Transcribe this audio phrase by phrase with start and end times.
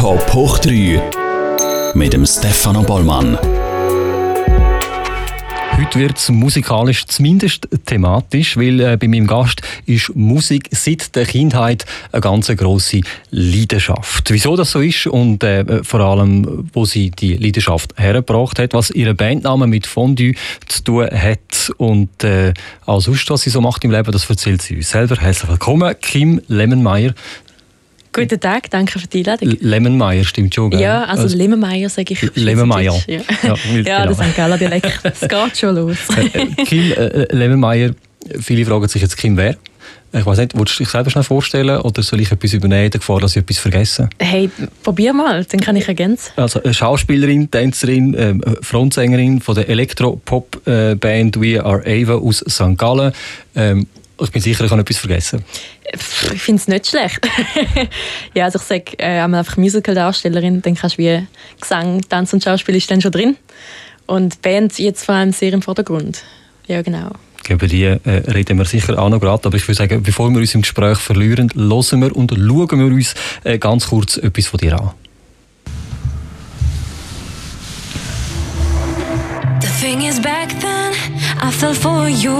[0.00, 3.36] Top hoch 3 mit dem Stefano Bollmann.
[5.76, 11.26] Heute wird es musikalisch zumindest thematisch, weil äh, bei meinem Gast ist Musik seit der
[11.26, 14.30] Kindheit eine ganz grosse Leidenschaft.
[14.30, 18.90] Wieso das so ist und äh, vor allem, wo sie die Leidenschaft hergebracht hat, was
[18.90, 20.32] ihre Bandname mit Fondue
[20.66, 22.54] zu tun hat und äh,
[22.86, 25.16] auch sonst, was sie so macht im Leben, das erzählt sie uns selber.
[25.16, 27.12] Herzlich willkommen, Kim Lemmenmeier.
[28.12, 29.56] Guten Tag, danke für die Einladung.
[29.60, 30.80] Lemmenmeier, stimmt schon, gell?
[30.80, 32.34] Ja, also, also Lemmenmeier sage ich.
[32.34, 33.00] Lemmenmeier.
[33.06, 33.22] Ja, ja,
[33.84, 34.06] ja genau.
[34.06, 35.00] das ist ein Dialekt.
[35.04, 35.96] Es geht schon los.
[36.16, 37.94] Äh, äh, Kim äh, Lemmenmeier,
[38.40, 39.56] viele fragen sich jetzt, Kim wer?
[40.12, 42.90] Ich weiß nicht, willst du dich selber schnell vorstellen oder soll ich etwas übernehmen, in
[42.90, 44.10] der Gefahr, dass ich etwas vergesse?
[44.18, 44.50] Hey,
[44.82, 46.32] probier mal, dann kann ich ergänzen.
[46.34, 52.76] Also Schauspielerin, Tänzerin, äh, Frontsängerin von der Elektropop-Band We Are Ava aus St.
[52.76, 53.12] Gallen.
[53.54, 53.86] Ähm,
[54.24, 55.44] ich bin sicher, ich habe etwas vergessen.
[55.92, 57.26] Ich finde es nicht schlecht.
[58.34, 61.26] ja, also ich sage äh, einfach Musical-Darstellerin, dann kannst du wie
[61.60, 63.36] Gesang, Tanz und Schauspiel ist dann schon drin.
[64.06, 66.24] Und Band jetzt vor allem sehr im Vordergrund.
[66.66, 67.12] Ja, genau.
[67.48, 70.38] Über die äh, reden wir sicher auch noch gerade, aber ich würde sagen, bevor wir
[70.38, 73.14] uns im Gespräch verlieren, hören wir und schauen wir uns
[73.44, 74.90] äh, ganz kurz etwas von dir an.
[79.80, 80.92] Thing is back then
[81.40, 82.36] I fell for you.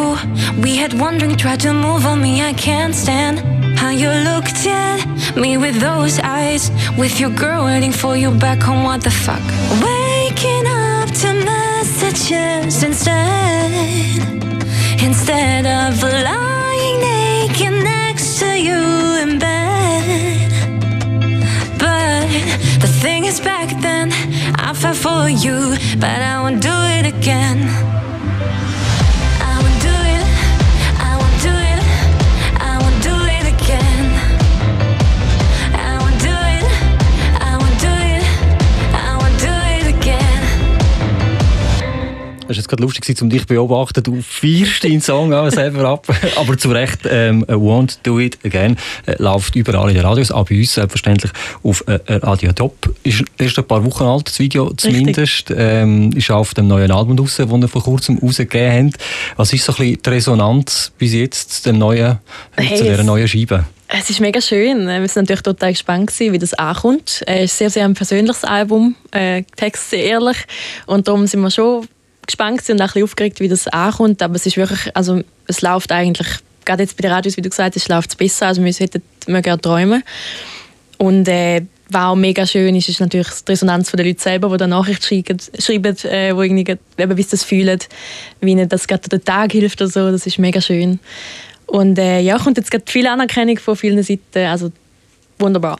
[0.62, 2.42] We had wandering, tried to move on me.
[2.42, 3.38] I can't stand
[3.78, 4.98] how you looked at
[5.36, 6.70] me with those eyes.
[6.98, 8.83] With your girl waiting for you back home.
[8.84, 9.44] What the fuck?
[9.86, 13.70] Waking up to messages instead.
[15.08, 18.83] Instead of lying naked next to you
[19.22, 20.50] in bed.
[21.84, 22.28] But
[22.84, 24.12] the thing is, back then
[24.66, 25.58] I fell for you,
[25.98, 26.80] but I won't do
[27.11, 27.99] again.
[42.50, 44.02] Es war gerade lustig, um dich zu beobachten.
[44.02, 46.06] Du feierst deinen Song auch selber ab,
[46.36, 50.46] aber zu Recht ähm, «Won't Do It Again» äh, läuft überall in den Radios, auch
[50.48, 52.92] bei uns selbstverständlich auf äh, Radio Top.
[53.05, 55.52] Ist erst ein paar Wochen alt, das Video zumindest.
[55.56, 59.02] Ähm, ist auf dem neuen Album raus, das ihr vor kurzem rausgegeben habt.
[59.36, 62.18] Was ist so ein bisschen die Resonanz bis jetzt zu, dem neuen,
[62.56, 63.64] äh, hey, zu dieser neuen Scheibe?
[63.86, 64.86] Es ist mega schön.
[64.86, 67.22] Wir sind natürlich total gespannt, wie das ankommt.
[67.27, 70.36] Es ist sehr, sehr ein persönliches Album, äh, Text sehr ehrlich.
[70.86, 71.86] Und darum sind wir schon
[72.30, 74.23] gespannt und auch ein aufgeregt, wie das ankommt.
[74.23, 76.29] Aber es ist wirklich, also es läuft eigentlich,
[76.64, 79.02] gerade jetzt bei den Radios, wie du gesagt hast, läuft es besser, als wir hätten
[79.27, 80.02] mögen träumen.
[80.98, 84.57] Und äh, was auch mega schön ist, ist natürlich die Resonanz der Leute selber, die
[84.58, 87.80] dann Nachrichten schreiben, äh, wo irgendwie, eben, wie sie das fühlen,
[88.40, 90.11] wie ihnen das gerade den Tag hilft oder so.
[90.11, 91.01] Das ist mega schön.
[91.67, 94.46] Und äh, ja, kommt jetzt gerade viel Anerkennung von vielen Seiten.
[94.46, 94.73] Also
[95.40, 95.78] wunderbar.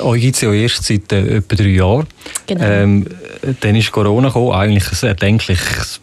[0.00, 2.06] Euch gibt es ja erst seit äh, etwa drei Jahren.
[2.46, 2.64] Genau.
[2.64, 3.06] Ähm,
[3.60, 6.00] dann ist Corona gekommen, eigentlich ein erdenkliches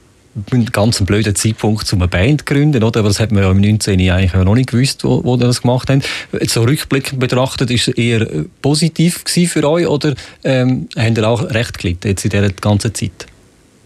[0.51, 2.99] ein ganz blöder Zeitpunkt, um eine Band zu gründen, oder?
[2.99, 3.99] Aber das hat man ja im 19.
[4.09, 6.01] eigentlich noch nicht gewusst, wo, wo das gemacht haben.
[6.41, 8.27] So rückblickend betrachtet, ist es eher
[8.61, 13.27] positiv für euch oder ähm, habt ihr auch recht gelitten jetzt in dieser ganzen Zeit?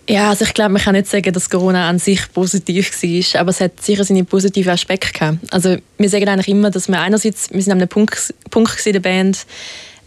[0.09, 3.51] Ja, also ich glaube, man kann nicht sagen, dass Corona an sich positiv war, aber
[3.51, 5.37] es hat sicher seine positiven Aspekte gehabt.
[5.51, 8.93] Also wir sagen eigentlich immer, dass wir einerseits, wir sind an einem Punkt, Punkt in
[8.93, 9.45] der Band,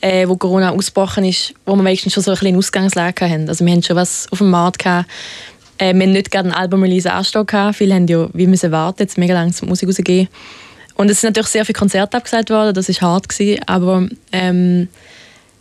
[0.00, 3.48] äh, wo Corona ausgebrochen ist, wo wir meistens schon so ein bisschen Ausgangslage hatten.
[3.48, 5.08] Also wir haben schon was auf dem Markt gehabt.
[5.78, 7.76] Äh, wir haben nicht gerade einen Album-Release anstehen gehabt.
[7.76, 10.26] Viele haben ja wie müssen warten, jetzt mega lange zum Musik rausgehen.
[10.96, 14.88] Und es sind natürlich sehr viele Konzerte abgesagt worden, das war hart, gewesen, aber ähm,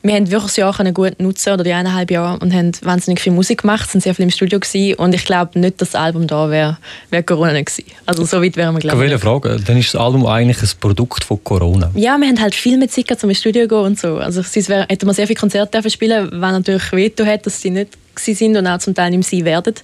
[0.03, 3.34] wir haben wirklich das Jahr gut nutzen oder die eineinhalb Jahre und haben wahnsinnig viel
[3.34, 6.28] Musik gemacht, sind sehr viel im Studio gewesen, und ich glaube nicht, dass das Album
[6.28, 6.78] da wäre,
[7.09, 7.91] wäre Corona nicht gewesen.
[8.06, 9.22] Also so weit wären wir glaube ich.
[9.22, 11.91] Frage, dann ist das Album eigentlich ein Produkt von Corona?
[11.95, 14.17] Ja, wir haben halt viel mit Zeit zum Studio gehen und so.
[14.17, 17.69] Also sonst wär, hätten wir sehr viele Konzerte spielen, was natürlich veto hat, dass sie
[17.69, 19.75] nicht sind und auch zum Teil nicht sein werden.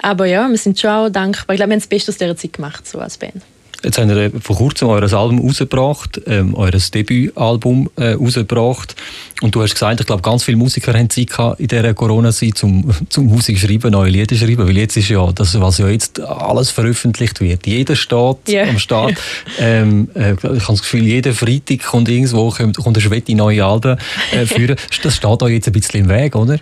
[0.00, 1.54] Aber ja, wir sind schon auch dankbar.
[1.54, 3.42] Ich glaube, wir haben das Beste aus dieser Zeit gemacht, so als Band.
[3.84, 8.94] Jetzt habt ihr vor kurzem euer Album rausgebracht, ähm, euer Debütalbum äh, rausgebracht.
[9.40, 12.56] Und du hast gesagt, ich glaube, ganz viele Musiker haben Zeit gehabt in dieser Corona-Zeit
[12.56, 14.68] zum, zum Musik schreiben, neue Lieder schreiben.
[14.68, 17.66] Weil jetzt ist ja das, was ja jetzt alles veröffentlicht wird.
[17.66, 18.68] Jeder steht yeah.
[18.68, 19.14] am Start.
[19.58, 23.64] Ähm, äh, ich habe das Gefühl, jeden Freitag kommt irgendwo kommt, kommt eine Schwette neue
[23.64, 23.98] Alben
[24.32, 24.76] äh, führen.
[25.02, 26.58] das steht euch jetzt ein bisschen im Weg, oder?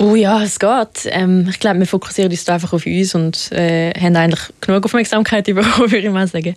[0.00, 1.06] Oh ja, es geht.
[1.06, 4.84] Ähm, ich glaube, wir fokussieren uns da einfach auf uns und äh, haben eigentlich genug
[4.84, 6.56] Aufmerksamkeit bekommen, würde ich mal sagen.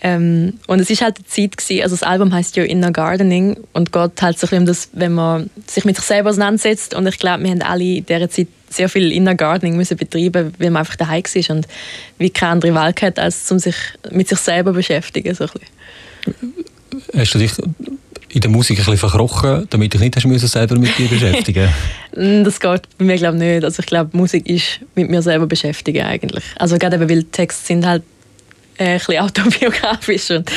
[0.00, 3.58] Ähm, und es ist halt eine Zeit gewesen, also das Album heißt ja Inner Gardening
[3.74, 6.94] und geht halt so ein bisschen um das, wenn man sich mit sich selber auseinandersetzt
[6.94, 10.52] und ich glaube, wir haben alle in dieser Zeit sehr viel Inner Gardening müssen betreiben,
[10.58, 11.68] weil man einfach daheim war und
[12.18, 13.76] wie keine andere Wahl hat, als um sich
[14.10, 15.34] mit sich selber zu beschäftigen.
[15.34, 15.46] So
[17.14, 17.52] Hast du dich
[18.32, 21.68] in der Musik ein bisschen verkrochen, damit ich nicht hast selber mit dir beschäftigen
[22.44, 23.64] Das geht bei mir glaube nicht.
[23.64, 26.44] Also ich glaube, Musik ist mit mir selber beschäftigen eigentlich.
[26.56, 28.02] Also gerade eben, weil Texte sind halt
[28.78, 30.50] äh, ein bisschen autobiografisch und,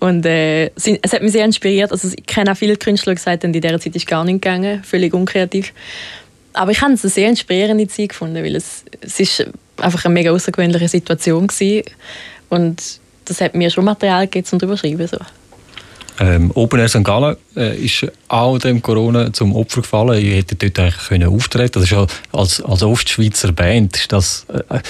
[0.00, 1.92] und äh, es hat mich sehr inspiriert.
[1.92, 4.42] Also ich kenne auch viele Künstler, die gesagt haben, in dieser Zeit ist gar nicht
[4.42, 5.72] gegangen, völlig unkreativ.
[6.52, 9.46] Aber ich habe es eine sehr inspirierende Zeit gefunden, weil es, es ist
[9.78, 11.82] einfach eine mega außergewöhnliche Situation war.
[12.50, 12.82] und
[13.26, 15.06] das hat mir schon Material gegeben, um darüber zu schreiben.
[15.06, 15.18] So.
[16.18, 17.04] Ähm, Open Air St.
[17.04, 20.24] Gallen äh, ist auch dem Corona zum Opfer gefallen.
[20.24, 24.46] Ihr hättet dort eigentlich können auftreten Das ist ja als, als Ostschweizer Band ist das,
[24.48, 24.80] äh,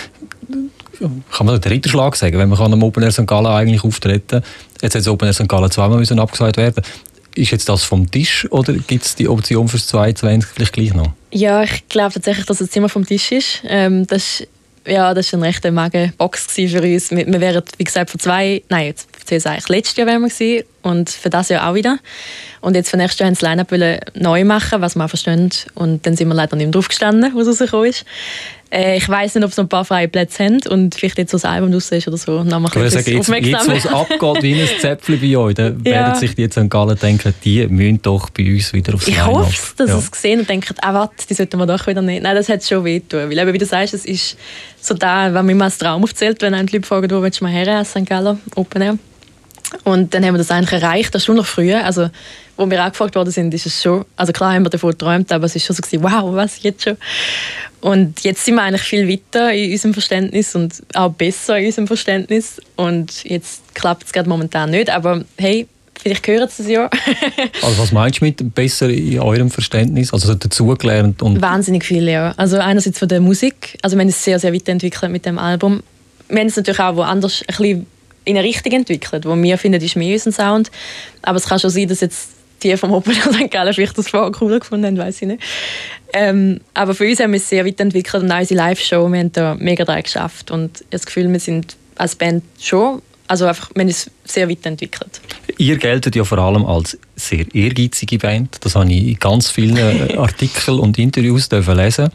[1.32, 3.26] kann man den Ritterschlag sagen, wenn man am Open Air St.
[3.26, 4.42] Gallen eigentlich auftreten
[4.82, 5.48] Jetzt hat das Open Air St.
[5.48, 6.82] Gallen zweimal müssen abgesagt werden.
[7.34, 11.12] Ist jetzt das vom Tisch oder gibt es die Option fürs 2020 vielleicht gleich noch?
[11.30, 13.62] Ja, ich glaube tatsächlich, dass es immer vom Tisch ist.
[13.66, 14.48] Ähm, das ist
[14.86, 17.10] ja, das war eine rechte Magenbox für uns.
[17.10, 21.10] Wir, wären, wie gesagt, vor zwei, nein, jetzt eigentlich letztes Jahr wären wir gewesen, und
[21.10, 21.98] für das Jahr auch wieder.
[22.60, 25.50] Und jetzt für nächstes Jahr haben sie das Line-Up neu machen, was wir auch verstehen.
[25.74, 28.04] Und dann sind wir leider nicht mehr drauf gestanden, was rausgekommen ist.
[28.70, 31.30] Äh, ich weiß nicht, ob sie noch ein paar freie Plätze haben und vielleicht jetzt
[31.30, 32.42] so ein Album raus ist oder so.
[32.42, 35.80] Dann ich würde sagen, jetzt, jetzt wo es abgeht wie ein Zäpfchen bei euch, dann
[35.84, 35.92] ja.
[35.92, 39.24] werden sich die jetzt an Gallen denken, die müssen doch bei uns wieder aufs Ich
[39.24, 39.96] hoffe, dass ja.
[39.96, 42.22] sie es gesehen und denken, ah, warte, die sollten wir doch wieder nicht.
[42.22, 43.30] Nein, das hat schon wehtun.
[43.30, 44.36] Weil eben, wie du sagst, es ist
[44.80, 47.40] so da, wenn man mir als Traum aufzählt, wenn einen die Leute fragen, wo willst
[47.40, 48.04] du mal her, St.
[48.04, 48.98] Gallen, Open Air.
[49.84, 51.84] Und dann haben wir das eigentlich erreicht, das ist schon noch früher.
[51.84, 52.08] Also,
[52.56, 55.44] wo wir angefragt worden sind, ist es schon, also klar haben wir davon geträumt, aber
[55.44, 56.96] es ist schon so gewesen, wow, was, jetzt schon?
[57.80, 61.86] Und jetzt sind wir eigentlich viel weiter in unserem Verständnis und auch besser in unserem
[61.86, 62.60] Verständnis.
[62.76, 65.66] Und jetzt klappt es gerade momentan nicht, aber hey,
[66.00, 66.90] vielleicht hören Sie es ja.
[67.62, 70.12] also was meinst du mit besser in eurem Verständnis?
[70.12, 71.22] Also dazugelernt?
[71.22, 72.32] Und Wahnsinnig viel, ja.
[72.36, 75.82] Also einerseits von der Musik, also wir haben es sehr, sehr weiterentwickelt mit dem Album.
[76.28, 77.86] Wir haben es natürlich auch woanders ein bisschen
[78.26, 80.70] in eine Richtung entwickelt, wo wir finden, ist mehr unser Sound.
[81.22, 82.30] Aber es kann schon sein, dass jetzt
[82.62, 83.50] die vom Open St.
[83.50, 85.42] Gallen vielleicht das vorher cooler gefunden haben, weiß ich nicht.
[86.12, 89.32] Ähm, aber für uns haben wir es sehr weiterentwickelt und auch unsere Live-Show, wir haben
[89.32, 93.46] da mega dran geschafft und ich habe das Gefühl, wir sind als Band schon, also
[93.46, 95.20] einfach, wir haben es sehr weiterentwickelt.
[95.58, 98.58] Ihr geltet ja vor allem als sehr ehrgeizige Band.
[98.60, 102.10] Das habe ich in ganz vielen äh, Artikeln und Interviews lesen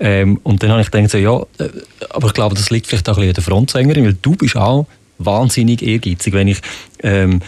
[0.00, 1.70] ähm, Und dann habe ich gedacht, so, ja, äh,
[2.10, 4.56] aber ich glaube, das liegt vielleicht auch ein bisschen an der Frontsängerin, weil du bist
[4.56, 4.86] auch
[5.24, 6.32] wahnsinnig ehrgeizig.
[6.32, 6.58] Wenn ich
[7.02, 7.40] ähm,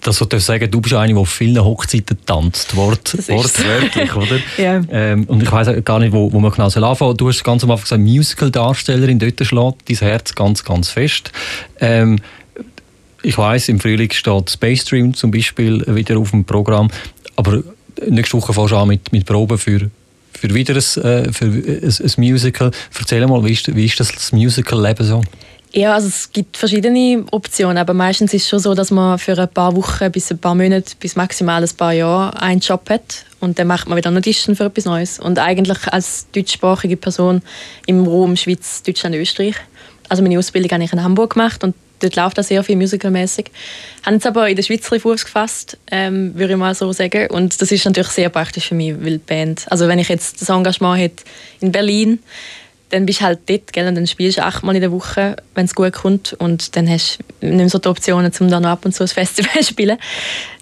[0.00, 4.18] das so sagen, du bist eine, die auf vielen Hochzeiten tanzt, Wort, wortwörtlich, so.
[4.18, 4.38] oder?
[4.56, 4.80] ja.
[4.90, 7.16] Ähm, und ich weiß gar nicht, wo, wo man genau anfangen soll.
[7.16, 11.30] Du hast ganz am Anfang gesagt, Musical-Darstellerin, dort schlägt dein Herz ganz, ganz fest.
[11.80, 12.18] Ähm,
[13.22, 16.88] ich weiß, im Frühling steht Space Stream zum Beispiel wieder auf dem Programm,
[17.34, 17.62] aber
[18.08, 19.90] nächste Woche fährst du an mit, mit Proben für
[20.36, 22.70] für wieder ein, äh, für ein, ein Musical.
[22.98, 25.22] Erzähl mal, wie ist, wie ist das Musical-Leben so?
[25.76, 29.38] Ja, also es gibt verschiedene Optionen, aber meistens ist es schon so, dass man für
[29.38, 33.26] ein paar Wochen bis ein paar Monate bis maximal ein paar Jahre einen Job hat
[33.40, 35.18] und dann macht man wieder Audition für etwas Neues.
[35.18, 37.42] Und eigentlich als deutschsprachige Person
[37.84, 39.56] im Raum Schweiz, Deutschland, Österreich.
[40.08, 43.50] Also meine Ausbildung habe ich in Hamburg gemacht und dort läuft auch sehr viel musicalmäßig.
[44.06, 47.26] Habe jetzt aber in der Schweiz Fuß gefasst, ähm, würde ich mal so sagen.
[47.28, 50.40] Und das ist natürlich sehr praktisch für mich, weil die Band, also wenn ich jetzt
[50.40, 51.24] das Engagement hätte
[51.60, 52.20] in Berlin,
[52.90, 55.64] dann bist du halt dort, gell, und dann spielst du achtmal in der Woche, wenn
[55.64, 58.70] es gut kommt und dann hast du nicht mehr so die Optionen, um dann noch
[58.70, 59.98] ab und zu ein Festival zu spielen.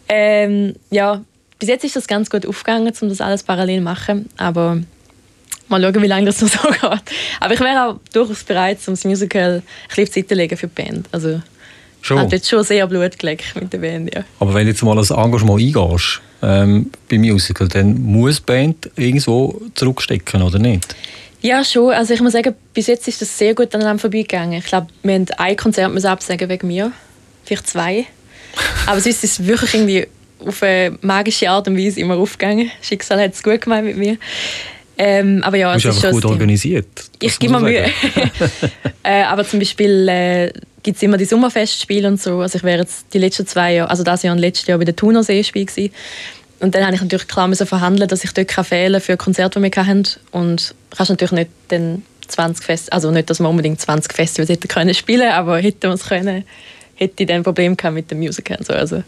[0.09, 1.23] Ähm, ja,
[1.59, 4.81] bis jetzt ist das ganz gut aufgegangen, um das alles parallel zu machen, aber
[5.69, 7.03] mal schauen, wie lange das noch so geht.
[7.41, 10.69] Aber ich wäre auch durchaus bereit, um das Musical ein bisschen Zeit zu legen für
[10.69, 11.09] die Band.
[11.13, 11.41] Also,
[12.01, 12.19] schon.
[12.19, 14.25] hat jetzt schon sehr Blut gelegt mit der Band, ja.
[14.41, 18.91] Aber wenn du jetzt mal ein Engagement eingehst ähm, beim Musical, dann muss die Band
[18.97, 20.95] irgendwo zurückstecken, oder nicht?
[21.45, 21.93] Ja, schon.
[21.93, 24.61] Also ich muss sagen, bis jetzt ist das sehr gut aneinander vorbeigegangen.
[24.61, 26.91] Ich glaube, wir haben ein Konzert müssen absagen wegen mir.
[27.45, 28.07] Vielleicht zwei.
[28.87, 30.07] Aber sonst ist es wirklich irgendwie
[30.39, 32.71] auf eine magische Art und Weise immer aufgegangen.
[32.81, 34.17] Schicksal hat es gut gemeint mit mir.
[34.97, 36.87] Ähm, aber ja, du bist einfach gut organisiert.
[37.21, 37.91] Ich gebe mir Mühe.
[39.03, 40.53] äh, aber zum Beispiel äh,
[40.85, 42.41] gibt es immer die Sommerfestspiele und so.
[42.41, 44.85] Also ich wäre jetzt die letzten zwei Jahre, also das Jahr und letztes Jahr bei
[44.85, 45.93] der Thunersee-Spiel gewesen.
[46.65, 49.71] Und dann habe ich natürlich klar müssen verhandeln, dass ich dort fehlen für Konzerte, die
[49.71, 50.05] wir hatten.
[50.31, 54.67] Und kannst natürlich nicht den 20 Fest, also nicht, dass wir unbedingt 20 Festivals hätten
[54.69, 56.43] können spielen, aber hätten wir es können,
[56.95, 58.57] hätte ich dann ein Problem gehabt mit dem Musical.
[58.63, 58.73] So.
[58.73, 59.03] Also,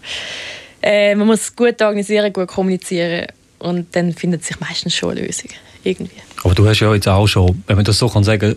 [0.83, 5.49] äh, man muss gut organisieren, gut kommunizieren und dann findet sich meistens schon eine Lösung
[5.87, 6.11] irgendwie.
[6.45, 8.57] Aber du hast ja jetzt auch schon, wenn man das so kann sagen,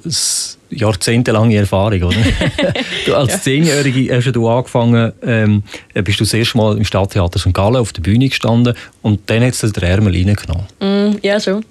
[0.70, 2.18] jahrzehntelange Erfahrung, oder?
[3.06, 7.54] du, als Zehnjährige hast du angefangen, ähm, bist du das erste Mal im Stadttheater St.
[7.54, 10.66] Gallen auf der Bühne gestanden und dann hat es den Ärmel reingenommen.
[10.80, 11.66] Mm, ja, schon.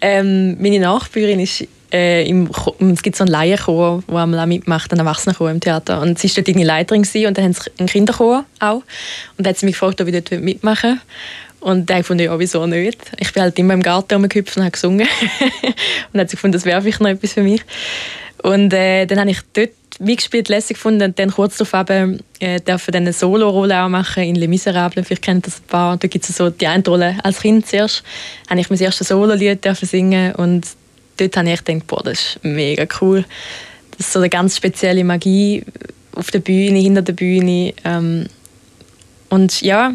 [0.00, 2.48] Ähm, meine Nachbarin ist äh, im,
[2.92, 6.00] es gibt so einen Laienchor, der einmal mitmacht, einen Erwachsenenchor im Theater.
[6.00, 8.76] Und sie war dort irgendwie Leiterin gewesen, und dann haben sie einen Kinderchor auch.
[8.76, 8.84] Und
[9.38, 11.00] dann hat sie mich gefragt, ob ich dort mitmachen will.
[11.62, 12.98] Und dann fand ich, ja, wieso nicht?
[13.18, 15.06] Ich bin halt immer im Garten rumgehüpft und habe gesungen.
[15.62, 15.74] und
[16.12, 17.62] dann hat sie gefunden, das wäre vielleicht noch etwas für mich.
[18.42, 22.60] Und äh, dann habe ich dort mitgespielt, lässig gefunden und dann kurz darauf eben, äh,
[22.60, 25.06] dürfen eine Solo-Rolle auch machen in Les Miserables.
[25.06, 25.96] Vielleicht kennt das ein paar.
[25.96, 27.16] Da gibt es so die eine Rolle.
[27.22, 28.02] Als Kind zuerst
[28.50, 30.66] habe ich mein erstes Solo-Lied singen und
[31.18, 33.24] dort habe ich gedacht, boah, das ist mega cool.
[33.96, 35.64] Das ist so eine ganz spezielle Magie
[36.16, 37.74] auf der Bühne, hinter der Bühne.
[37.84, 38.26] Ähm,
[39.28, 39.94] und ja,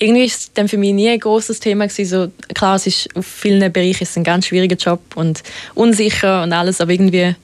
[0.00, 2.08] irgendwie ist es dann für mich nie ein großes Thema gewesen.
[2.08, 5.42] So, klar, es ist auf vielen Bereichen ist ein ganz schwieriger Job und
[5.74, 7.36] unsicher und alles, aber irgendwie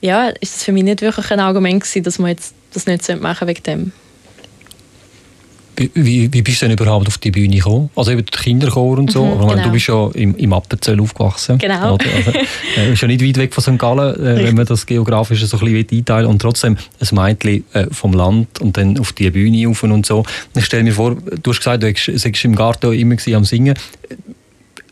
[0.00, 3.20] ja, ist das für mich nicht wirklich ein Argument gewesen, dass man jetzt das nicht
[3.20, 3.92] machen wegen dem.
[5.94, 7.90] Wie, wie bist du denn überhaupt auf die Bühne gekommen?
[7.94, 9.66] Also eben der Kinderchor und so, mhm, aber genau.
[9.66, 11.58] du bist ja im, im Appenzell aufgewachsen.
[11.58, 11.94] Genau.
[11.94, 12.06] Oder?
[12.16, 12.32] Also,
[12.76, 13.78] äh, ist ja nicht weit weg von St.
[13.78, 17.86] Gallen, äh, wenn man das geografisch so ein bisschen einteilen und trotzdem ein Mädchen äh,
[17.92, 20.24] vom Land und dann auf die Bühne rauf und so.
[20.56, 23.74] Ich stelle mir vor, du hast gesagt, du warst im Garten immer am Singen.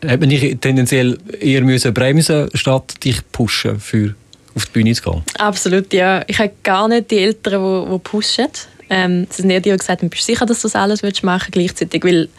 [0.01, 4.13] Hätte man dich tendenziell eher müssen bremsen statt dich pushen für
[4.55, 5.23] auf die Bühne zu gehen?
[5.39, 6.23] Absolut, ja.
[6.27, 8.47] Ich habe gar nicht die Eltern, die, die pushen.
[8.89, 11.03] Ähm, sie sind eher die, die gesagt haben, bist du sicher, dass du das alles
[11.03, 12.03] willst machen gleichzeitig?
[12.03, 12.29] Weil,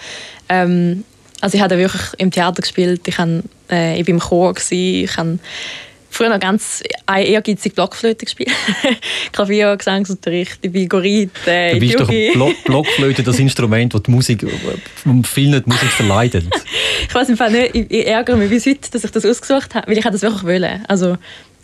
[0.49, 1.05] ähm,
[1.41, 5.05] also ich habe wirklich im Theater gespielt, ich, habe, äh, ich war im Chor, gewesen,
[5.05, 5.39] ich habe
[6.11, 8.51] früher noch ganz ehrgeizig Blockflöte gespielt.
[9.33, 14.11] Klavier, Gesangsunterricht, ich bin Gorit, äh, Du bist doch Block Blockflöte das Instrument, das die
[14.11, 14.47] Musik,
[15.25, 16.47] vielen die Musik verleidet.
[17.09, 19.99] ich weiß nicht, ich, ich ärgere mich bis heute, dass ich das ausgesucht habe, weil
[19.99, 20.85] ich das wirklich wollen.
[20.89, 21.19] Also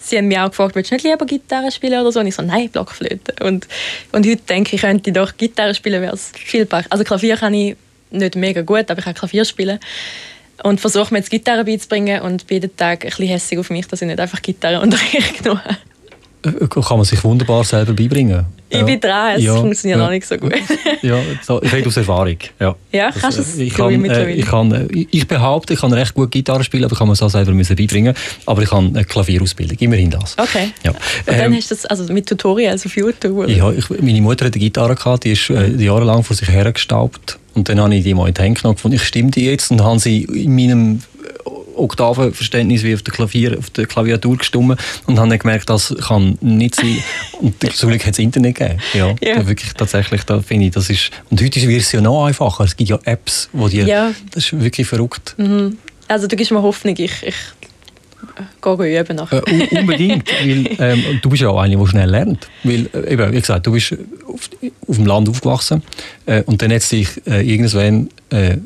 [0.09, 2.21] sie haben mich auch gefragt, willst du nicht lieber Gitarre spielen oder so?
[2.21, 3.35] Und ich so, nein, Blockflöte.
[3.45, 3.67] Und,
[4.13, 6.87] und heute denke ich, könnte ich doch Gitarre spielen, wäre es viel besser.
[6.91, 7.77] Also Klavier kann ich
[8.11, 9.79] nicht mega gut, aber ich kann Klavier spielen.
[10.63, 13.87] Und versuche mir jetzt Gitarre beizubringen und bin jeden Tag ein bisschen hässlich auf mich,
[13.89, 15.77] dass ich nicht einfach Gitarreunterricht genommen habe.
[16.45, 18.45] Äh, kann man sich wunderbar selber beibringen.
[18.69, 18.85] Ich ja.
[18.85, 19.55] bin dran, es ja.
[19.57, 20.05] funktioniert ja.
[20.05, 20.55] noch nicht so gut.
[21.03, 22.37] ja, so, ich rede aus Erfahrung.
[22.59, 25.75] Ja, ja das, kannst du es äh, ich, kann, äh, ich, kann, äh, ich behaupte,
[25.75, 28.15] ich kann recht gut Gitarre spielen, aber ich kann mir das selber müssen beibringen.
[28.47, 30.37] Aber ich habe eine Klavierausbildung, immerhin das.
[30.37, 30.73] Okay.
[30.83, 30.91] Ja.
[30.91, 33.49] Und dann ähm, hast du das also mit Tutorials auf YouTube?
[33.49, 37.39] Ja, ich, meine Mutter hat eine Gitarre gehabt, die ist äh, jahrelang vor sich hergestaubt.
[37.55, 39.71] Und dann habe ich die mal in die Hände genommen und ich stimme die jetzt
[39.71, 41.03] und habe sie in meinem
[41.75, 46.39] Oktavenverständnis wie auf der, Klavier, auf der Klaviatur gestimmt und habe dann gemerkt, das kann
[46.41, 46.99] nicht sein.
[47.41, 48.81] und zum Glück hat es Internet gegeben.
[48.93, 49.47] Ja, ja.
[49.47, 51.11] wirklich tatsächlich, da finde ich, das ist...
[51.31, 52.65] Und heute wird es ja noch einfacher.
[52.65, 53.79] Es gibt ja Apps, wo die...
[53.79, 54.13] Ja.
[54.33, 55.35] Das ist wirklich verrückt.
[55.37, 55.79] Mhm.
[56.09, 57.35] Also du gibst mir Hoffnung, ich, ich
[58.61, 59.43] gehe üben nachher.
[59.47, 62.49] Äh, unbedingt, weil ähm, du bist ja auch eine, die schnell lernt.
[62.63, 64.51] Weil, äh, eben, wie gesagt, du bist auf,
[64.87, 65.83] auf dem Land aufgewachsen
[66.27, 68.57] äh, und dann hat es dich äh, irgendwann äh,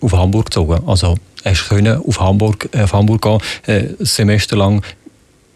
[0.00, 0.80] auf Hamburg gezogen.
[0.86, 1.16] Also
[1.50, 4.82] hast können auf Hamburg, äh, auf Hamburg gehen, äh, ein Semester lang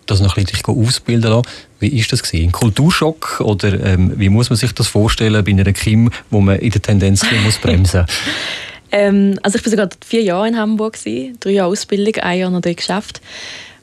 [0.07, 1.47] das noch ein bisschen ausbilden lassen.
[1.79, 2.49] Wie war das gewesen?
[2.49, 6.59] Ein Kulturschock oder ähm, wie muss man sich das vorstellen bei einer Kim, wo man
[6.59, 8.07] in der Tendenz muss bremsen?
[8.93, 12.51] ähm, also ich war sogar vier Jahre in Hamburg gewesen, drei Jahre Ausbildung, ein Jahr
[12.51, 13.21] noch dort geschafft.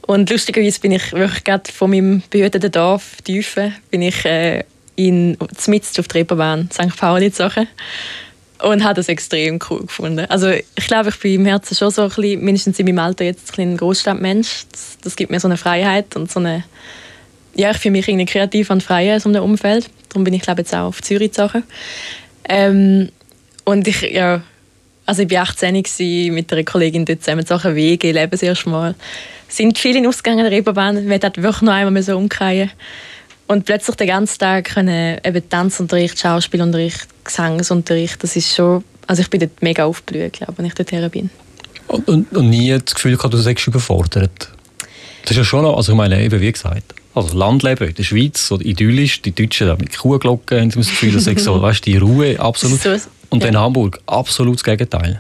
[0.06, 4.64] Und lustigerweise bin ich wirklich gerade von meinem behüteten Dorf Tiefen bin ich äh,
[4.96, 6.96] in Zmitz auf der Reeperbahn St.
[6.96, 7.68] Pauli gezogen
[8.62, 10.26] und habe das extrem cool gefunden.
[10.30, 13.26] Also ich glaube, ich bin im Herzen schon so ein bisschen, mindestens in meinem Alter
[13.26, 14.66] jetzt ein, Großstadtmensch.
[14.72, 16.64] Das, das, gibt mir so eine Freiheit und so eine,
[17.56, 19.90] ja, ich fühle mich irgendwie kreativ und frei in so einem Umfeld.
[20.10, 21.64] Darum bin ich glaube jetzt auch auf Zürich gezogen.
[22.50, 23.10] Ähm,
[23.64, 24.42] und ich, ja,
[25.06, 25.84] also ich war 18
[26.34, 28.96] mit einer Kollegin dort zusammen zu Wege, leben das erste Mal.
[29.50, 32.72] Sind viele in Ausgängen der Reeperbahn, wir hätten wirklich noch einmal so umkehren
[33.48, 39.30] und plötzlich den ganzen Tag können eben Tanzunterricht, Schauspielunterricht, Gesangsunterricht, das ist schon, also ich
[39.30, 41.30] bin dort mega aufgeblüht, glaube ich, wenn ich dort bin.
[41.88, 44.50] Und, und, und nie das Gefühl gehabt, du seist überfordert?
[45.24, 48.04] Das ist ja schon noch, also ich meine, eben wie gesagt, also Landleben in der
[48.04, 51.98] Schweiz, so idyllisch, die Deutschen mit Kuhglocken haben das Gefühl, das ist so, weißt, die
[51.98, 52.82] Ruhe, absolut.
[52.82, 52.96] So,
[53.30, 53.52] und ja.
[53.52, 55.20] dann Hamburg, absolut das Gegenteil.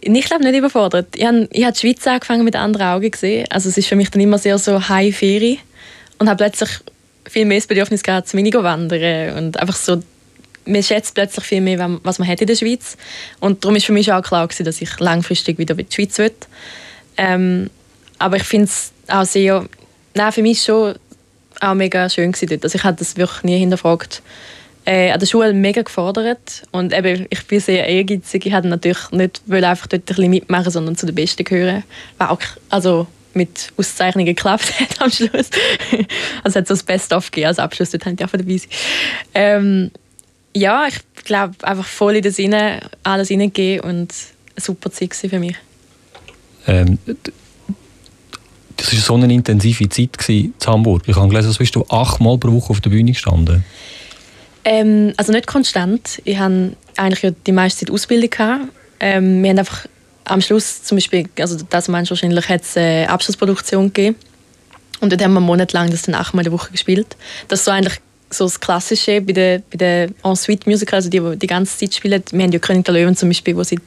[0.00, 1.16] Ich glaube nicht überfordert.
[1.16, 3.46] Ich habe, ich habe die Schweiz angefangen mit anderen Augen gesehen.
[3.48, 5.58] Also es ist für mich dann immer sehr so high Ferie
[6.18, 6.68] und habe plötzlich
[7.28, 10.02] viel mehr das Bedürfnis gehabt, zu weniger wandern und einfach so
[10.66, 12.96] man schätzt plötzlich viel mehr, was man hat in der Schweiz.
[13.40, 16.18] Und darum ist für mich auch klar gewesen, dass ich langfristig wieder in die Schweiz
[16.18, 16.32] will.
[17.16, 17.70] Ähm,
[18.18, 19.66] aber ich finde es auch sehr,
[20.14, 20.94] nein, für mich schon
[21.60, 22.64] auch mega schön gewesen dort.
[22.64, 24.22] Also ich habe das wirklich nie hinterfragt.
[24.86, 28.44] Äh, an der Schule mega gefordert und eben, ich bin sehr ehrgeizig.
[28.44, 31.84] Ich wollte natürlich nicht einfach dort ein bisschen mitmachen, sondern zu den Besten gehören.
[32.18, 35.50] War auch, also mit Auszeichnungen geklappt hat am Schluss.
[36.42, 38.68] also hat so das Best-of gegeben als Abschluss, dort haben die auch dabei sein.
[39.34, 39.90] Ähm,
[40.56, 44.14] ja, ich glaube, einfach voll in den Sinne alles reingegeben und
[44.54, 45.56] eine super Zeit für mich.
[46.66, 46.98] Ähm,
[48.76, 51.02] das war so eine intensive Zeit in Hamburg.
[51.06, 53.64] Ich habe gelesen, dass bist du achtmal pro Woche auf der Bühne gestanden.
[54.64, 56.22] Ähm, also nicht konstant.
[56.24, 58.30] Ich hatte eigentlich ja die meiste Zeit Ausbildung.
[58.30, 58.68] Gehabt.
[59.00, 59.86] Ähm, wir haben einfach
[60.24, 64.16] am Schluss zum Beispiel, also das meinst du wahrscheinlich, hat es eine Abschlussproduktion gegeben.
[65.00, 67.16] Und dort haben wir monatelang das dann achtmal in der Woche gespielt.
[67.48, 68.00] Das ist so eigentlich
[68.30, 72.22] so das Klassische bei den, bei den Ensuite-Musiker, also die, die die ganze Zeit spielen.
[72.30, 73.80] Wir haben ja König der Löwen zum Beispiel, der seit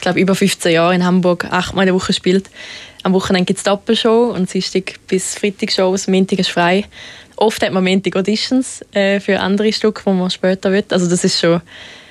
[0.00, 2.50] glaube über 15 Jahren in Hamburg achtmal in der Woche spielt.
[3.02, 6.84] Am Wochenende gibt es Doppelshow und Dienstag bis Freitag Shows, Montag ist frei.
[7.36, 10.92] Oft hat man Montag Auditions äh, für andere Stücke, die man später wird.
[10.92, 11.60] Also das ist schon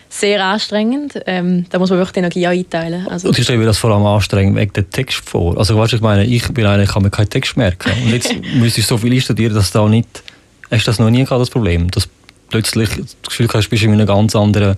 [0.10, 1.20] sehr anstrengend.
[1.26, 3.08] Ähm, da muss man wirklich die Energie einteilen.
[3.08, 5.58] Also, und ich stelle mir das vor allem anstrengend wegen dem Text vor.
[5.58, 7.92] Also weißt, ich meine, ich bin einer, ich kann mir keinen Text merken.
[8.04, 10.24] Und jetzt müsste ich so viel studieren, dass da nicht...
[10.72, 11.92] Hast du das noch nie gehabt, das Problem?
[11.92, 12.10] Dass
[12.50, 14.78] plötzlich das Gefühl hast, du bist in einem ganz anderen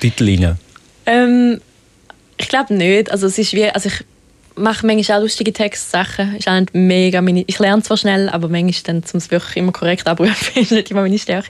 [0.00, 0.58] Titel rein?
[1.06, 1.60] Ähm,
[2.36, 3.10] ich glaube nicht.
[3.10, 3.68] Also es ist wie...
[3.68, 4.04] Also ich
[4.56, 6.36] mache manchmal auch lustige Textsachen.
[6.36, 9.56] Ist auch nicht mega meine, ich lerne zwar schnell, aber manchmal dann, um es wirklich
[9.56, 11.48] immer korrekt abrufen, ist nicht immer meine Stärke.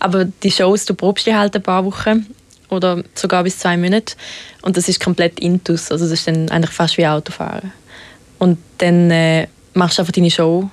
[0.00, 2.26] Aber die Shows, du probst die halt ein paar Wochen
[2.68, 4.16] oder sogar bis zwei Monate
[4.62, 5.90] und das ist komplett intus.
[5.90, 7.72] Also das ist dann eigentlich fast wie Autofahren.
[8.38, 10.68] Und dann äh, machst du einfach deine Show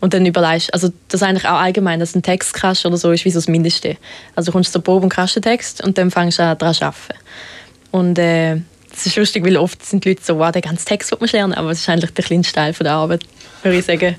[0.00, 3.10] und dann überlegst, also das ist eigentlich auch allgemein, dass ein Text kannst oder so
[3.10, 3.96] ist wie so das Mindeste.
[4.34, 6.74] Also du kommst zur Probe und kannst den Text und dann fängst du an daran
[6.74, 7.18] zu arbeiten.
[7.90, 8.60] Und äh,
[8.98, 11.30] das ist lustig, weil oft sind die Leute so, wow, den ganzen Text wird man
[11.30, 13.20] lernen, aber es ist eigentlich der kleinste Teil von der Arbeit,
[13.62, 14.16] würde ich sagen.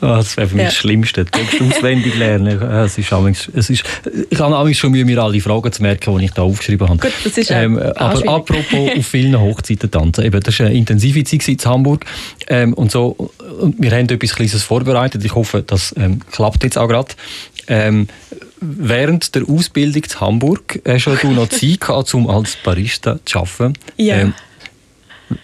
[0.00, 0.68] Oh, das wäre für mich ja.
[0.70, 1.24] das Schlimmste.
[1.24, 2.60] Text auswendig lernen.
[2.82, 3.12] Es ist,
[3.54, 3.84] es ist,
[4.28, 6.98] ich habe schon Mühe, mir alle Fragen zu merken, die ich da aufgeschrieben habe.
[6.98, 10.24] Gut, das ist ähm, Aber apropos auf vielen Hochzeiten tanzen.
[10.24, 12.04] Eben, das war eine intensive Zeit in Hamburg.
[12.48, 13.30] Ähm, und, so,
[13.60, 15.24] und wir haben etwas Kleines vorbereitet.
[15.24, 17.14] Ich hoffe, das ähm, klappt jetzt auch gerade.
[17.68, 18.08] Ähm,
[18.62, 23.78] während der Ausbildung in Hamburg hast du noch Zeit gehabt, um als Barista zu arbeiten.
[23.96, 24.18] Ja.
[24.18, 24.34] Ähm,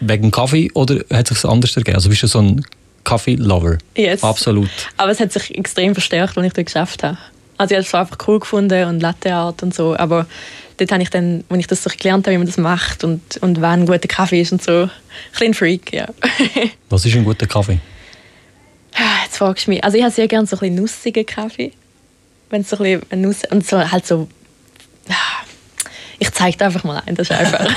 [0.00, 1.96] wegen Kaffee oder hat es sich anders ergeben?
[1.96, 2.64] Also bist du so ein
[3.04, 3.78] Kaffee-Lover?
[3.96, 4.22] Yes.
[4.22, 4.70] Absolut.
[4.96, 7.18] Aber es hat sich extrem verstärkt, als ich das geschafft habe.
[7.56, 10.26] Also ich habe es einfach cool gefunden und Latte Art und so, aber
[10.76, 13.20] dort habe ich dann, als ich das so gelernt habe, wie man das macht und,
[13.40, 14.90] und wann ein guter Kaffee ist und so, ein
[15.32, 16.06] bisschen Freak, ja.
[16.88, 17.80] Was ist ein guter Kaffee?
[19.24, 19.82] Jetzt fragst du mich.
[19.82, 21.72] Also ich habe sehr gerne so ein bisschen nussigen Kaffee
[22.50, 24.28] wenn es so ein bisschen und so halt so
[26.20, 27.64] ich zeige dir einfach mal ein, das ist einfach.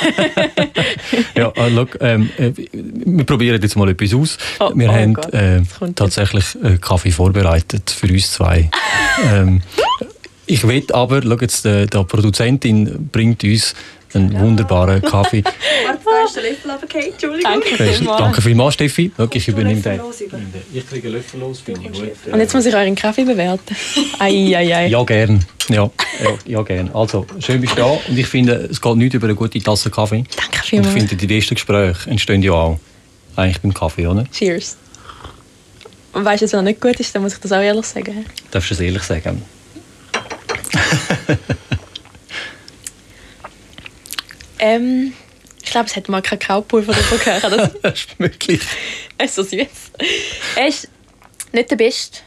[1.35, 4.37] ja, uh, look, ähm, äh, wir probieren jetzt mal etwas aus.
[4.59, 5.61] Oh, wir oh haben äh,
[5.93, 8.71] tatsächlich äh, Kaffee vorbereitet für uns zwei.
[9.31, 9.61] ähm,
[10.47, 13.75] ich will aber, schau jetzt, äh, die Produzentin bringt uns
[14.15, 15.43] einen wunderbaren Kaffee.
[15.43, 17.11] Warte, da ist der Löffel runtergefallen.
[17.11, 17.51] Entschuldigung.
[17.51, 18.19] Danke vielmals.
[18.19, 19.11] Danke vielmals, Steffi.
[19.33, 20.01] Ich übernehme den.
[20.73, 22.11] Ich kriege einen Löffel los, finde ich gut.
[22.33, 23.75] Und jetzt muss ich euren Kaffee bewerten.
[24.19, 24.87] Ei, ei, ei.
[24.87, 25.43] Ja, gern.
[25.69, 25.89] Ja,
[26.23, 26.89] ja, ja, gern.
[26.93, 27.85] Also, schön bist du da.
[27.85, 30.23] Und ich finde, es geht nicht über eine gute Tasse Kaffee.
[30.35, 30.93] Danke Und vielmals.
[30.95, 32.79] ich finde, die besten Gespräche entstehen ja auch
[33.35, 34.25] eigentlich beim Kaffee, oder?
[34.31, 34.77] Cheers.
[36.13, 38.25] Und weißt du, was noch nicht gut ist, dann muss ich das auch ehrlich sagen.
[38.51, 39.41] Darfst du es ehrlich sagen?
[44.61, 45.13] Ähm,
[45.63, 47.71] ich glaube, es hat mal Kakaopulver davon gehört.
[47.83, 48.61] Das ist möglich.
[49.23, 49.59] ist so süß.
[50.55, 50.87] Er ist
[51.51, 52.19] nicht der Beste.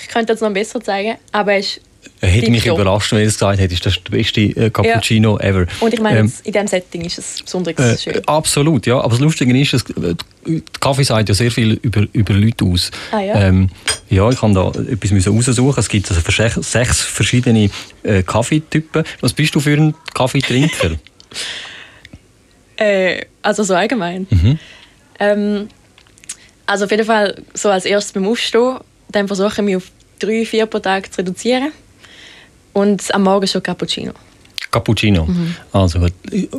[0.00, 1.80] Ich könnte jetzt noch besser zeigen, aber er ist
[2.20, 2.80] Er hätte mich Tipptopp.
[2.80, 5.66] überrascht, wenn er es gesagt hätte, das ist der beste äh, Cappuccino ever.
[5.80, 8.28] Und ich meine, Ähm, in diesem Setting ist es besonders Äh, schön.
[8.28, 8.98] absolut, ja.
[9.00, 10.14] Aber das Lustige ist, dass, äh,
[10.80, 12.90] Kaffee sagt ja sehr viel über, über Leute aus.
[13.10, 13.34] Ah, ja?
[13.48, 13.68] Ähm,
[14.08, 15.80] ja, ich habe da etwas müssen raussuchen.
[15.80, 17.68] Es gibt also sechs verschiedene
[18.04, 19.04] äh, Kaffeetypen.
[19.20, 20.92] Was bist du für ein Kaffeetrinker?
[22.78, 24.26] Äh, also so allgemein.
[24.30, 24.58] Mhm.
[25.18, 25.68] Ähm,
[26.66, 28.78] also auf jeden Fall so als erstes beim Aufstehen,
[29.10, 31.72] dann versuche ich mich auf drei, vier pro Tag zu reduzieren.
[32.72, 34.12] Und am Morgen schon Cappuccino.
[34.70, 35.24] Cappuccino.
[35.24, 35.54] Mhm.
[35.72, 36.00] Also,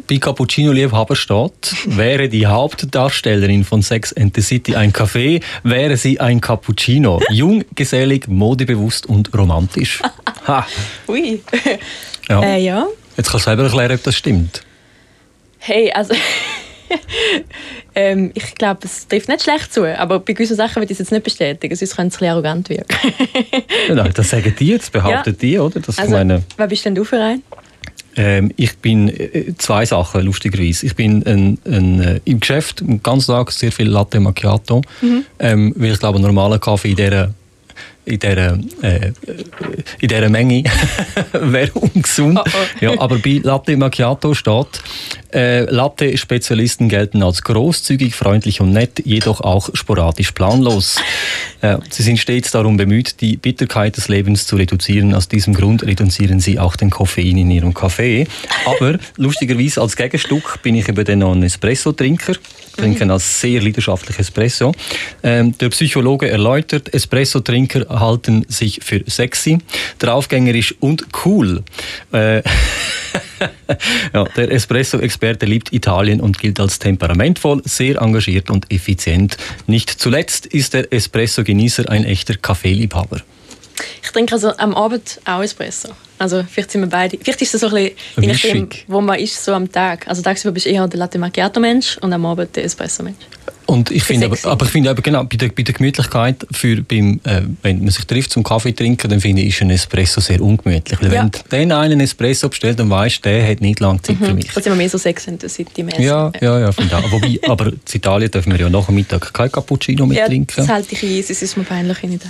[0.08, 6.20] bei Cappuccino-Liebhaber steht, wäre die Hauptdarstellerin von Sex and the City ein Kaffee, wäre sie
[6.20, 7.22] ein Cappuccino.
[7.30, 10.02] Jung, gesellig, modebewusst und romantisch.
[10.48, 10.66] Ha.
[11.08, 11.40] Ui.
[12.28, 12.42] Ja.
[12.42, 12.88] Äh, ja.
[13.16, 14.64] Jetzt kannst du selber erklären, ob das stimmt.
[15.60, 16.14] Hey, also.
[17.96, 21.00] ähm, ich glaube, es trifft nicht schlecht zu, aber bei gewissen Sachen würde ich es
[21.00, 22.96] jetzt nicht bestätigen, sonst könnte es ein arrogant wirken.
[23.94, 25.80] Nein, das sagen die, das behaupten die, oder?
[25.80, 27.44] Das, Also, meine, was bist denn du für ein?
[28.16, 30.86] ähm, ich bin äh, zwei Sachen, lustigerweise.
[30.88, 35.26] Ich bin ein, ein, äh, im Geschäft den ganzen Tag sehr viel Latte Macchiato, Mhm.
[35.40, 37.34] ähm, weil ich glaube, ein normaler Kaffee in dieser
[38.06, 39.12] in dieser, äh,
[40.00, 40.64] in dieser Menge
[41.34, 42.40] wäre ungesund.
[42.44, 42.84] Oh, oh.
[42.84, 44.82] Ja, aber bei Latte Macchiato steht,
[45.32, 50.96] Äh, Latte-Spezialisten gelten als großzügig, freundlich und nett, jedoch auch sporadisch planlos.
[51.62, 55.14] Äh, sie sind stets darum bemüht, die Bitterkeit des Lebens zu reduzieren.
[55.14, 58.26] Aus diesem Grund reduzieren sie auch den Koffein in ihrem Kaffee.
[58.66, 62.34] Aber lustigerweise als Gegenstück bin ich eben dann noch ein Espresso-Trinker.
[62.34, 64.74] Ich trinke einen sehr leidenschaftlich Espresso.
[65.22, 69.60] Ähm, der Psychologe erläutert, Espresso-Trinker halten sich für sexy,
[70.00, 71.64] draufgängerisch und cool.
[72.12, 72.42] Äh,
[74.14, 79.38] ja, der Espresso-Experte liebt Italien und gilt als temperamentvoll, sehr engagiert und effizient.
[79.68, 83.22] Nicht zuletzt ist der Espresso-Genießer ein echter Kaffeeliebhaber.
[84.04, 85.90] Ich trinke also am Abend auch Espresso.
[86.18, 87.18] Also vielleicht sind wir beide.
[87.18, 90.08] Vielleicht ist das so ein bisschen, nachdem, wo man ist, so am Tag.
[90.08, 93.26] Also tagsüber bist du eher der Latte Macchiato-Mensch und am Abend der Espresso-Mensch.
[93.70, 96.82] Und ich finde, aber, aber ich finde eben genau, bei der, bei der Gemütlichkeit, für
[96.82, 100.22] beim, äh, wenn man sich trifft zum Kaffee trinken, dann finde ich, ist ein Espresso
[100.22, 101.00] sehr ungemütlich.
[101.02, 101.22] Weil Ja.
[101.22, 104.34] wenn du den einen Espresso bestellt, dann weißt du, der hat nicht lange Zeit für
[104.34, 104.48] mich.
[104.48, 106.00] Da sind wir mehr so Sex and the City mäßig.
[106.04, 107.12] Ja, ja, ja, finde ich.
[107.12, 110.54] Wobei, aber in Italien dürfen wir ja nach dem Mittag kein Cappuccino mehr Ja, trinken.
[110.56, 112.24] das halte ich ein, es ist mir peinlich nicht.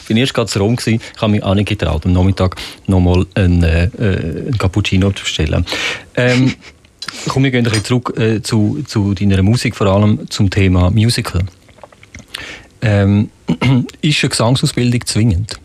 [0.00, 1.00] Ich bin erst gerade zu Rom gewesen.
[1.14, 5.24] Ich habe mich auch nicht getraut, am Nachmittag nochmal einen, äh, äh, einen Cappuccino zu
[5.24, 5.66] bestellen.
[6.16, 6.54] Ähm,
[7.28, 11.42] komm, wir gehen ein zurück äh, zu, zu deiner Musik, vor allem zum Thema Musical.
[12.82, 13.30] Ähm,
[14.00, 15.58] ist eine Gesangsausbildung zwingend?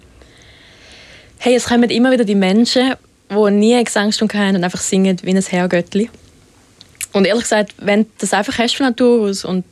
[1.37, 2.93] Hey, es kommen immer wieder die Menschen,
[3.29, 6.09] die nie eine Gesangsstunde haben und einfach singen wie ein Herrgöttli.
[7.11, 9.63] Und ehrlich gesagt, wenn du das einfach hast von Natur aus und,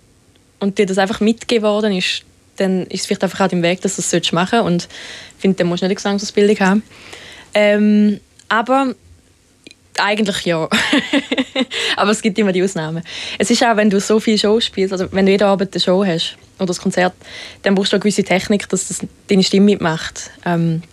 [0.60, 2.24] und dir das einfach mitgegeben worden ist,
[2.58, 4.66] dann ist es vielleicht einfach auch dein Weg, dass du das machen solltest.
[4.66, 4.88] Und
[5.36, 6.84] ich finde, dann musst du nicht eine Gesangsausbildung haben.
[7.54, 8.94] Ähm, aber
[10.00, 10.68] eigentlich ja.
[11.96, 13.04] aber es gibt immer die Ausnahmen.
[13.38, 15.82] Es ist auch, wenn du so viele Shows spielst, also wenn du jeden Abend eine
[15.82, 17.14] Show hast oder das Konzert,
[17.64, 20.32] dann brauchst du eine gewisse Technik, dass das deine Stimme mitmacht.
[20.46, 20.84] Ähm,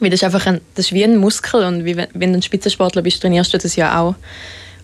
[0.00, 2.42] weil das ist einfach ein, das ist wie ein Muskel und wie, wenn, du ein
[2.42, 4.14] Spitzensportler bist, trainierst du das ja auch.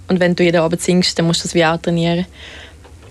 [0.09, 2.26] Und wenn du jeden Abend singst, dann musst du das wie auch trainieren.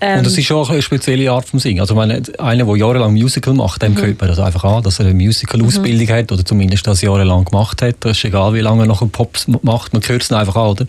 [0.00, 1.80] Ähm, Und das ist schon eine spezielle Art vom Singen.
[1.80, 5.06] Also meine, einer, der jahrelang Musical macht, dem hört man das einfach an, dass er
[5.06, 7.96] eine Musical-Ausbildung hat oder zumindest das jahrelang gemacht hat.
[8.00, 10.68] Das ist egal, wie lange er noch einen Pops macht, man hört es einfach an,
[10.68, 10.86] oder?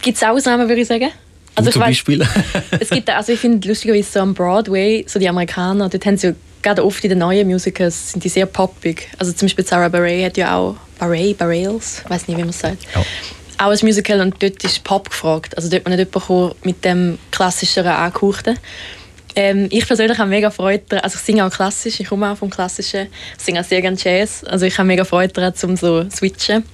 [0.00, 1.08] Gibt es Ausnahmen, würde ich sagen?
[1.56, 2.26] Du ich zum weiss- Beispiel.
[2.80, 6.28] es gibt, also ich finde lustigerweise so am Broadway, so die Amerikaner, dort haben sie
[6.28, 6.32] ja
[6.62, 9.08] gerade oft in den neuen Musicals sind die sehr poppig.
[9.18, 12.50] Also zum Beispiel Sarah Bareilles hat ja auch Bareilles, Bareilles, ich weiß nicht, wie man
[12.50, 12.78] es sagt.
[12.94, 13.02] Ja.
[13.62, 15.56] Auch ein Musical und dort ist Pop gefragt.
[15.56, 18.58] Also dort man nicht jemanden mit dem klassischeren Angehauchten.
[19.36, 22.50] Ähm, ich persönlich habe mega Freude also ich singe auch klassisch, ich komme auch vom
[22.50, 23.06] Klassischen,
[23.38, 26.64] ich singe auch sehr gerne Jazz, also ich habe mega Freude daran, um so switchen.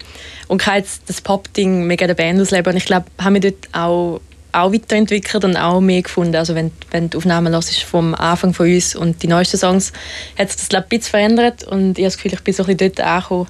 [0.49, 2.73] Und kann jetzt das Pop-Ding mega der Band ausleben.
[2.73, 4.21] Und ich glaube, habe mich dort auch,
[4.53, 8.67] auch weiterentwickelt und auch mehr gefunden, also wenn, wenn die Aufnahmen hörst vom Anfang von
[8.67, 9.93] uns und die neuesten Songs,
[10.39, 11.65] hat sich das glaube ich ein bisschen verändert.
[11.65, 13.49] Und ich habe das Gefühl, ich bin so ein bisschen dort angekommen,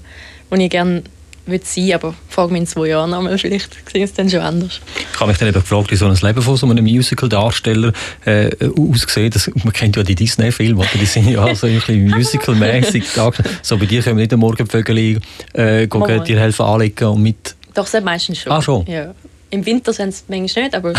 [0.51, 1.05] wo ich gerne
[1.49, 4.41] will sein, aber frage mich in zwei Jahren nochmal, vielleicht sehe ich es dann schon
[4.41, 4.81] anders.
[5.13, 7.93] Ich habe mich dann eben gefragt, wie so ein Leben von so einem Musical-Darsteller
[8.25, 9.35] äh, aussieht.
[9.35, 13.05] Das, man kennt ja die Disney-Filme, die sind ja so ein bisschen musical-mäßig.
[13.63, 15.21] So bei dir können wir nicht am Morgen Vögel
[15.53, 18.53] äh, gehen, dir helfen anlegen und mit Doch, das meistens schon.
[18.53, 18.87] Ah, schon?
[18.87, 19.15] Ja.
[19.51, 20.93] Im Winter sind es manchmal nicht, aber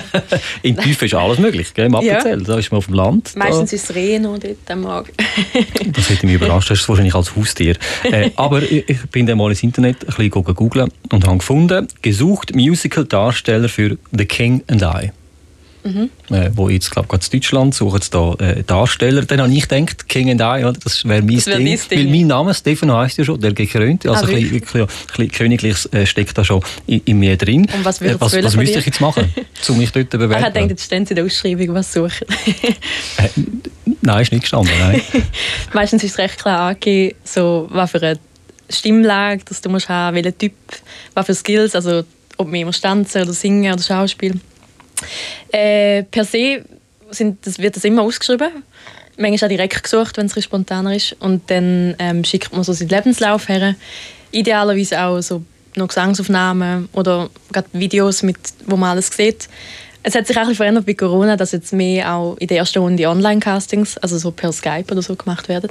[0.62, 1.86] in Tiefe ist alles möglich, gell?
[1.86, 2.18] im Ja.
[2.18, 2.42] Appenzell.
[2.42, 3.34] Da ist man auf dem Land.
[3.34, 5.12] Da, meistens ist es Reh noch dort am Morgen.
[5.92, 7.76] das hätte mich überrascht, das ist wahrscheinlich als Haustier.
[8.04, 11.88] Äh, aber ich, ich bin dann mal ins Internet ein bisschen googeln und habe gefunden,
[12.02, 15.12] gesucht Musical-Darsteller für The King and I.
[15.86, 16.10] Mhm.
[16.34, 19.22] Äh, wo jetzt, glaube ich, in Deutschland suchen sie da äh, Darsteller.
[19.22, 21.66] Dann habe ich gedacht, King and I, das wäre mein wär Ding.
[21.66, 21.80] Ding.
[21.90, 24.10] Weil mein Name Stefan heisst ja schon, der Gekrönte.
[24.10, 27.66] Also Ah, ein bisschen, bisschen Königliches äh, steckt da schon in, in mir drin.
[27.72, 29.32] Und was äh, was, was müsste ich jetzt machen,
[29.68, 30.68] um mich dort zu Ich habe gedacht, bewerben?
[30.70, 32.26] jetzt stehen sie in der Ausschreibung, was suchen.
[33.18, 33.28] Äh,
[34.02, 34.72] nein, ist nicht gestanden.
[34.78, 35.00] Nein.
[35.72, 38.18] Meistens ist es recht klar angegeben, so, was für eine
[38.68, 40.52] Stimmlage dass du musst haben, welchen Typ,
[41.14, 42.02] was für Skills, also
[42.36, 44.38] ob mehr musst tanzen oder singen oder Schauspiel.
[45.52, 46.64] Äh, per se
[47.10, 48.62] sind, das wird das immer ausgeschrieben.
[49.16, 51.16] Manchmal auch direkt gesucht, wenn es spontaner ist.
[51.20, 53.74] Und dann ähm, schickt man so seinen Lebenslauf her.
[54.30, 55.42] Idealerweise auch so
[55.76, 57.30] noch Gesangsaufnahmen oder
[57.72, 59.48] Videos, mit, wo man alles sieht.
[60.02, 62.78] Es hat sich auch ein verändert bei Corona, dass jetzt mehr auch in der ersten
[62.78, 65.70] Runde Online-Castings, also so per Skype oder so gemacht werden.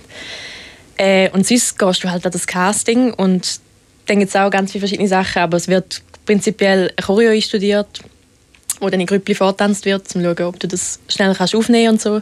[0.98, 3.60] Äh, und sonst gehst du halt an das Casting und
[4.08, 8.02] dann gibt es auch ganz viele verschiedene Sachen, aber es wird prinzipiell Choreo einstudiert,
[8.80, 11.94] wo dann in Grüppli vortanzt wird, um zu schauen, ob du das schnell kannst aufnehmen
[11.94, 12.22] und so.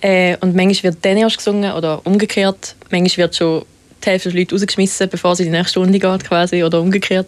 [0.00, 2.74] Äh, und manchmal wird dann erst gesungen oder umgekehrt.
[2.90, 3.64] Manchmal wird schon
[4.04, 7.26] die Hälfte der Leute rausgeschmissen, bevor sie in die nächste Runde geht quasi, oder umgekehrt.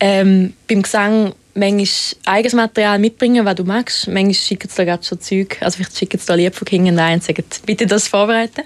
[0.00, 1.86] Ähm, beim Gesang manchmal
[2.26, 4.08] eigenes Material mitbringen, was du magst.
[4.08, 5.56] Manchmal schicken sie dir schon Zeug.
[5.60, 8.08] Also vielleicht schicken sie dir ein Lied von King and I und sagen, bitte das
[8.08, 8.62] vorbereiten.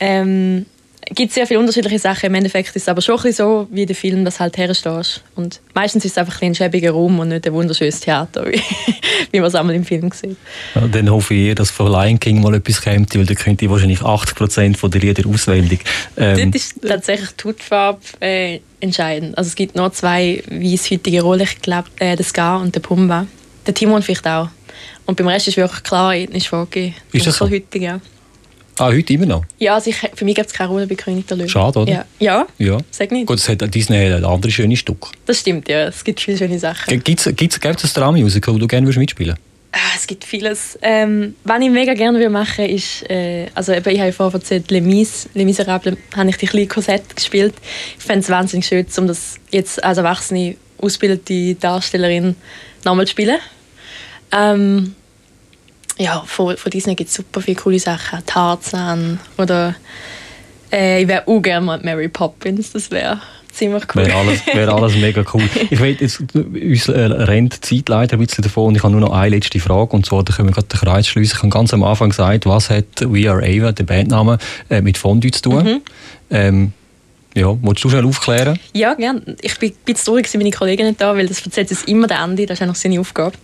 [0.00, 0.66] Ähm,
[1.14, 2.26] gibt sehr viele unterschiedliche Sachen.
[2.26, 5.22] Im Endeffekt ist es aber schon ein so, wie der Film das halt herstehst.
[5.34, 8.60] Und meistens ist es einfach ein schäbiger Raum und nicht ein wunderschönes Theater, wie,
[9.30, 10.36] wie man es einmal im Film sieht.
[10.74, 13.70] Ja, dann hoffe ich, dass von Lion King mal etwas kommt, weil da könnte ich
[13.70, 15.80] wahrscheinlich 80% der Lieder auswendig.
[16.16, 19.36] Ähm, Dort ist tatsächlich die Hautfarbe äh, entscheidend.
[19.36, 23.26] Also es gibt noch zwei weißhütige Rollen, ich glaube, äh, der Ska und der Pumba.
[23.66, 24.48] Der Timon vielleicht auch.
[25.06, 26.94] Und beim Rest ist wirklich klar ethnisch vorgegeben.
[27.12, 27.48] Ist das so?
[27.48, 28.00] Heutig, ja.
[28.82, 29.44] Ah, heute immer noch?
[29.60, 31.48] Ja, also ich, für mich gibt es keine Rolle bei König der Löwen.
[31.48, 31.92] Schade, oder?
[31.92, 32.78] Ja, ja, ja.
[32.90, 33.28] sag nicht.
[33.28, 35.08] Gut, es hat Disney hat andere schöne Stücke.
[35.24, 35.86] Das stimmt, ja.
[35.86, 37.00] Es gibt viele schöne Sachen.
[37.00, 39.36] Gibt es ein Drama-Musical, das du gerne mitspielen?
[39.70, 40.76] Ah, es gibt vieles.
[40.82, 44.68] Ähm, was ich mega gerne machen würde, ist, äh, also eben, ich habe vorher erzählt,
[44.72, 47.54] Les Mis, Les Miserables, habe ich die kleine Korsett gespielt.
[47.96, 52.34] Ich fände es wahnsinnig schön, um das jetzt als erwachsene, ausgebildete Darstellerin
[52.84, 53.38] nochmal zu spielen.
[54.32, 54.96] Ähm,
[55.98, 58.24] ja, von, von Disney gibt es super viele coole Sachen.
[58.26, 59.74] Tarzan oder
[60.72, 63.20] äh, ich wäre auch gerne mal Mary Poppins, das wäre
[63.52, 64.06] ziemlich cool.
[64.06, 65.48] Wäre alles, wär alles mega cool.
[65.70, 68.92] Ich weiß, jetzt, uns äh, rennt die Zeit leider ein bisschen davon und ich habe
[68.92, 71.36] nur noch eine letzte Frage und zwar, da können wir gerade den Kreis schließen.
[71.36, 74.38] Ich habe ganz am Anfang gesagt, was hat We Are Ava, der Bandname,
[74.70, 75.64] äh, mit Fondue zu tun?
[75.64, 75.80] Mhm.
[76.30, 76.72] Ähm,
[77.34, 78.58] ja, willst du schnell aufklären?
[78.74, 79.22] Ja, gerne.
[79.40, 82.20] Ich bin ein bisschen traurig, meine Kollegen nicht da, weil das erzählt uns immer der
[82.20, 83.36] Andi, das ist einfach seine Aufgabe.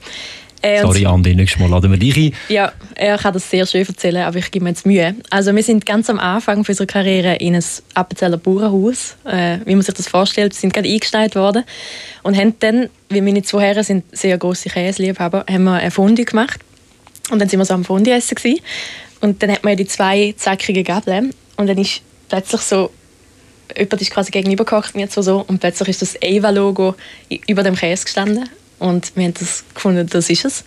[0.62, 2.32] Äh, Sorry, Andi, nächstes Mal laden wir dich ein.
[2.48, 5.14] Ja, er kann das sehr schön erzählen, aber ich gebe mir jetzt Mühe.
[5.30, 9.82] Also wir sind ganz am Anfang unserer Karriere in ein Appenzeller Bauernhaus, äh, wie man
[9.82, 10.54] sich das vorstellt.
[10.54, 11.64] Wir sind gerade eingestellt worden
[12.22, 16.24] und haben dann, wie meine zwei Herren sind sehr grosse Käseliebhaber, haben wir ein Fondue
[16.24, 16.60] gemacht.
[17.30, 18.60] Und dann sind wir so am Fondue essen gewesen.
[19.20, 22.90] Und dann hat man die zwei zackigen Gabeln und dann ist plötzlich so
[23.76, 26.94] jemand ist quasi gegenüber gekocht mir so und plötzlich ist das Ava-Logo
[27.46, 30.64] über dem Käse gestanden und wir haben das gefunden, das ist es.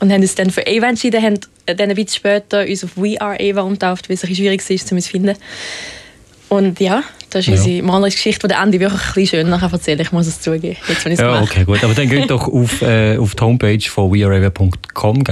[0.00, 3.20] Und haben uns dann für Ava entschieden, haben dann ein bisschen später uns auf We
[3.20, 5.36] Are Ava umtauft, weil es ein schwierig ist, um uns zu finden.
[6.48, 7.54] Und ja, das ist ja.
[7.54, 11.04] unsere malerische Geschichte, die Andi wirklich ein bisschen schöner erzählen Ich muss es zugeben, jetzt,
[11.04, 11.82] wenn ich es Ja, okay, gut.
[11.82, 15.24] Aber dann geht doch auf, äh, auf die Homepage von weareava.com.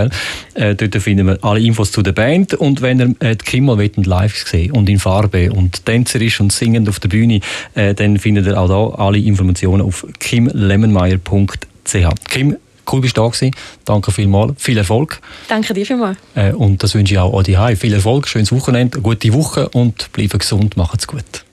[0.54, 2.54] Äh, dort finden wir alle Infos zu der Band.
[2.54, 6.88] Und wenn ihr äh, Kim mal live sehen und in Farbe und tänzerisch und singend
[6.88, 7.40] auf der Bühne,
[7.74, 11.69] äh, dann findet ihr auch da alle Informationen auf kimlemonmeyer.ch ch.
[12.28, 12.56] Kim,
[12.90, 13.50] cool bist du da gewesen.
[13.84, 14.54] Danke vielmals.
[14.58, 15.20] Viel Erfolg.
[15.48, 16.18] Danke dir vielmals.
[16.34, 17.76] Äh, und das wünsche ich auch Hai.
[17.76, 21.44] Viel Erfolg, schönes Wochenende, gute Woche und bleibe gesund, macht's gut.